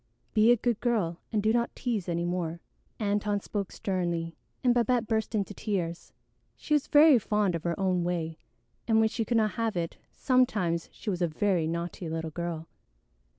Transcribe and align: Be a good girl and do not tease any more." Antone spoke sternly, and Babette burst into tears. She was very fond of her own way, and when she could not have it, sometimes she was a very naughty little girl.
Be 0.33 0.51
a 0.51 0.57
good 0.57 0.79
girl 0.79 1.19
and 1.31 1.43
do 1.43 1.53
not 1.53 1.75
tease 1.75 2.09
any 2.09 2.25
more." 2.25 2.59
Antone 2.99 3.39
spoke 3.39 3.71
sternly, 3.71 4.35
and 4.63 4.73
Babette 4.73 5.05
burst 5.05 5.35
into 5.35 5.53
tears. 5.53 6.11
She 6.57 6.73
was 6.73 6.87
very 6.87 7.19
fond 7.19 7.53
of 7.53 7.61
her 7.65 7.79
own 7.79 8.03
way, 8.03 8.39
and 8.87 8.99
when 8.99 9.09
she 9.09 9.23
could 9.23 9.37
not 9.37 9.51
have 9.51 9.77
it, 9.77 9.97
sometimes 10.11 10.89
she 10.91 11.11
was 11.11 11.21
a 11.21 11.27
very 11.27 11.67
naughty 11.67 12.09
little 12.09 12.31
girl. 12.31 12.67